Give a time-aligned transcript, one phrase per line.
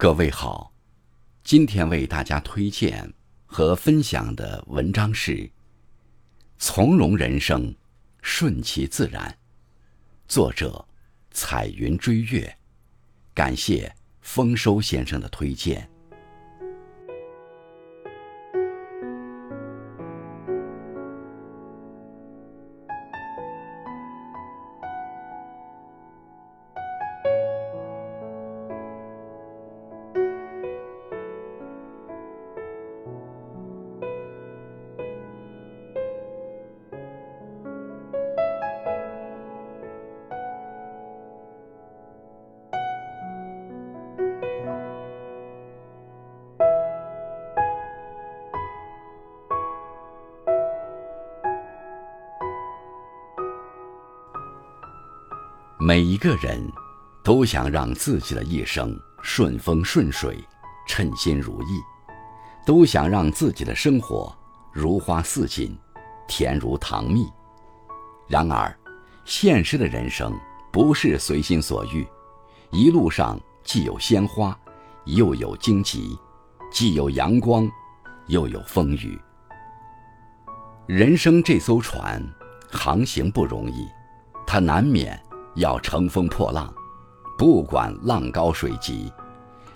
[0.00, 0.72] 各位好，
[1.44, 3.12] 今天为大家推荐
[3.44, 5.32] 和分享的文章是
[6.56, 7.76] 《从容人生，
[8.22, 9.30] 顺其自然》，
[10.26, 10.82] 作者
[11.32, 12.56] 彩云追月，
[13.34, 15.89] 感谢丰收先生的推荐。
[55.82, 56.70] 每一个人，
[57.24, 60.36] 都想让自己的一生顺风顺水、
[60.86, 61.80] 称心如意，
[62.66, 64.30] 都想让自己的生活
[64.74, 65.74] 如花似锦、
[66.28, 67.26] 甜如糖蜜。
[68.28, 68.78] 然而，
[69.24, 70.38] 现实的人生
[70.70, 72.06] 不是随心所欲，
[72.70, 74.54] 一路上既有鲜花，
[75.06, 76.14] 又有荆棘；
[76.70, 77.66] 既有阳光，
[78.26, 79.18] 又有风雨。
[80.86, 82.22] 人生这艘船，
[82.70, 83.88] 航行不容易，
[84.46, 85.18] 它难免。
[85.54, 86.72] 要乘风破浪，
[87.36, 89.12] 不管浪高水急，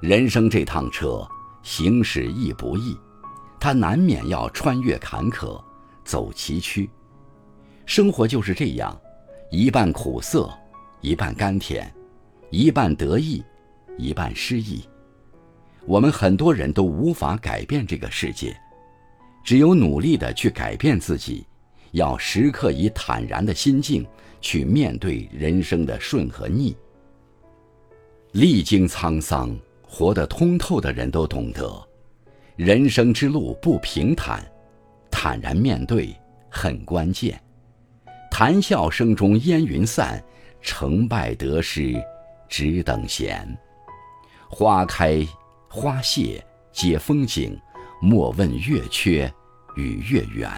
[0.00, 1.26] 人生这趟车
[1.62, 2.96] 行驶易不易，
[3.60, 5.62] 它难免要穿越坎坷，
[6.04, 6.88] 走崎岖。
[7.84, 8.98] 生活就是这样，
[9.50, 10.50] 一半苦涩，
[11.00, 11.92] 一半甘甜，
[12.50, 13.42] 一半得意，
[13.96, 14.82] 一半失意。
[15.86, 18.54] 我们很多人都无法改变这个世界，
[19.42, 21.46] 只有努力的去改变自己。
[21.92, 24.06] 要时刻以坦然的心境
[24.40, 26.76] 去面对人生的顺和逆。
[28.32, 31.70] 历经沧桑、活得通透的人都懂得，
[32.56, 34.44] 人生之路不平坦，
[35.10, 36.14] 坦然面对
[36.50, 37.40] 很关键。
[38.30, 40.22] 谈笑声中烟云散，
[40.60, 41.94] 成败得失
[42.48, 43.58] 只等闲。
[44.50, 45.26] 花开
[45.68, 47.58] 花谢皆风景，
[48.00, 49.32] 莫问月缺
[49.74, 50.48] 与月圆。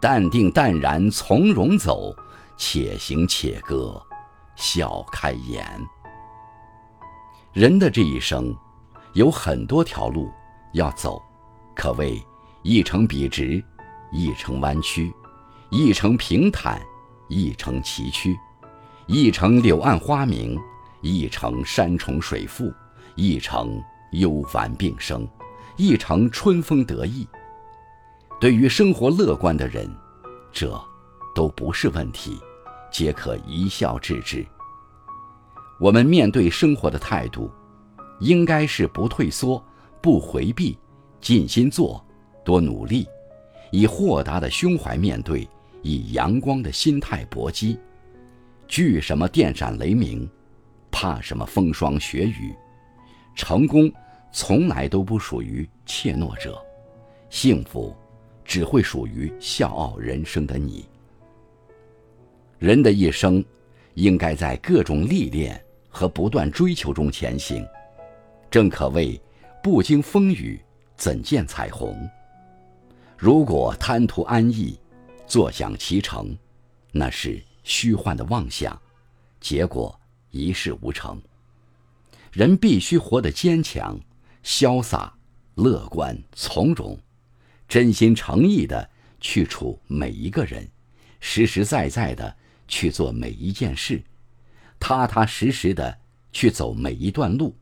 [0.00, 2.14] 淡定淡然从容走，
[2.62, 3.98] 且行且歌，
[4.54, 5.64] 笑开颜。
[7.54, 8.54] 人的这一生，
[9.14, 10.30] 有很多条路
[10.74, 11.22] 要走，
[11.74, 12.22] 可谓
[12.62, 13.64] 一程笔直，
[14.12, 15.10] 一程弯曲，
[15.70, 16.78] 一程平坦，
[17.30, 18.38] 一程崎岖，
[19.06, 20.60] 一程柳暗花明，
[21.00, 22.70] 一程山重水复，
[23.14, 23.82] 一程
[24.12, 25.26] 忧烦并生，
[25.76, 27.26] 一程春风得意。
[28.38, 29.90] 对于生活乐观的人，
[30.52, 30.78] 这
[31.34, 32.38] 都不是问题，
[32.90, 34.46] 皆可一笑置之。
[35.78, 37.50] 我们面对生活的态度，
[38.20, 39.62] 应该是不退缩、
[40.00, 40.76] 不回避，
[41.20, 42.04] 尽心做，
[42.44, 43.06] 多努力，
[43.70, 45.48] 以豁达的胸怀面对，
[45.82, 47.78] 以阳光的心态搏击。
[48.68, 50.28] 惧什么电闪雷鸣，
[50.90, 52.54] 怕什么风霜雪雨？
[53.34, 53.90] 成功
[54.32, 56.60] 从来都不属于怯懦者，
[57.28, 57.94] 幸福。
[58.42, 60.84] 只会属于笑傲人生的你。
[62.60, 63.42] 人的一生，
[63.94, 67.66] 应该在各种历练和不断追求中前行。
[68.50, 69.18] 正可谓，
[69.62, 70.60] 不经风雨
[70.94, 71.96] 怎见彩虹？
[73.16, 74.78] 如果贪图安逸，
[75.26, 76.36] 坐享其成，
[76.92, 78.78] 那是虚幻的妄想，
[79.40, 79.98] 结果
[80.30, 81.18] 一事无成。
[82.30, 83.98] 人必须活得坚强、
[84.44, 85.10] 潇洒、
[85.54, 86.98] 乐观、从容。
[87.66, 90.68] 真心诚意的去处每一个人，
[91.20, 92.36] 实实在在的
[92.70, 94.00] 去做每一件事，
[94.78, 95.98] 踏踏实实的
[96.32, 97.54] 去走每一段路。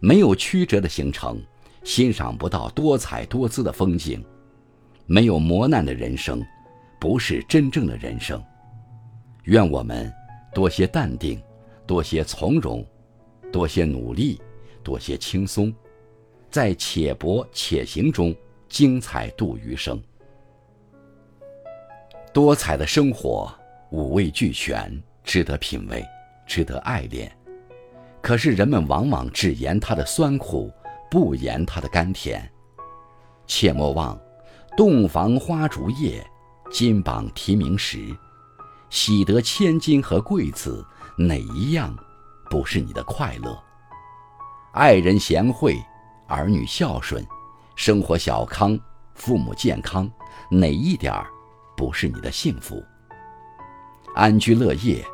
[0.00, 1.40] 没有曲折的行程，
[1.84, 4.18] 欣赏不到多彩多姿的风景；
[5.06, 6.42] 没有磨难的人生，
[6.98, 8.42] 不是真正的人生。
[9.44, 10.12] 愿我们
[10.54, 11.40] 多些淡定，
[11.86, 12.84] 多些从容，
[13.52, 14.40] 多些努力，
[14.82, 15.72] 多些轻松，
[16.50, 18.34] 在且搏且行中。
[18.70, 20.00] 精彩度余生，
[22.32, 23.52] 多彩的生活，
[23.90, 26.04] 五味俱全，值得品味，
[26.46, 27.30] 值得爱恋。
[28.22, 30.72] 可是人们往往只言它的酸苦，
[31.10, 32.48] 不言它的甘甜。
[33.48, 34.16] 切莫忘，
[34.76, 36.24] 洞房花烛夜，
[36.70, 38.16] 金榜题名时，
[38.90, 40.86] 喜得千金和贵子，
[41.18, 41.92] 哪一样
[42.48, 43.60] 不是你的快乐？
[44.72, 45.76] 爱人贤惠，
[46.28, 47.26] 儿女孝顺。
[47.74, 48.78] 生活小康，
[49.14, 50.08] 父母健康，
[50.48, 51.26] 哪一点儿
[51.76, 52.80] 不是你的幸福？
[54.14, 55.04] 安居乐业，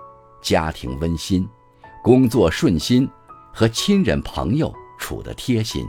[0.41, 1.47] 家庭温馨，
[2.03, 3.09] 工作顺心，
[3.53, 5.87] 和亲人朋友处得贴心？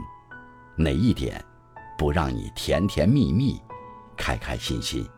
[0.76, 1.42] 哪一点
[1.96, 3.60] 不让你甜甜蜜蜜、
[4.16, 5.08] 开开心心？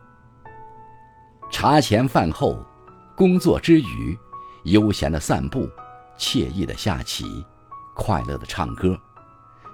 [1.51, 2.65] 茶前饭后，
[3.17, 4.17] 工作之余，
[4.65, 5.69] 悠闲的散步，
[6.17, 7.45] 惬意的下棋，
[7.95, 8.97] 快乐的唱歌，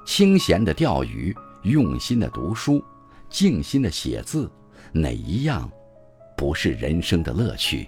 [0.07, 2.83] 清闲的钓鱼，用心的读书，
[3.29, 4.51] 静心的写字，
[4.91, 5.71] 哪一样
[6.35, 7.87] 不是人生的乐趣？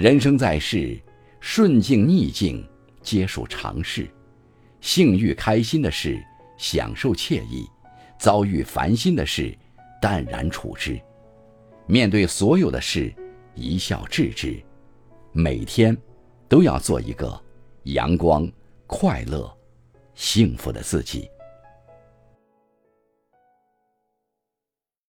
[0.00, 0.96] 人生在世，
[1.40, 2.64] 顺境逆境
[3.02, 4.08] 皆属常事，
[4.80, 6.24] 幸遇开心的事，
[6.56, 7.66] 享受惬意；
[8.16, 9.52] 遭遇烦心的事，
[10.00, 10.96] 淡然处之。
[11.88, 13.12] 面对所有的事，
[13.56, 14.56] 一笑置之。
[15.32, 15.98] 每天，
[16.48, 17.36] 都要做一个
[17.82, 18.48] 阳光、
[18.86, 19.52] 快乐、
[20.14, 21.28] 幸福的自己。